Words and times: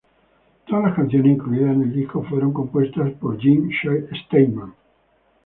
Todas 0.65 0.83
las 0.83 0.95
canciones 0.95 1.33
incluidas 1.33 1.75
en 1.75 1.83
el 1.83 1.93
disco 1.93 2.23
fueron 2.23 2.51
compuestas 2.53 3.11
por 3.19 3.37
Jim 3.39 3.69
Steinman. 4.25 4.73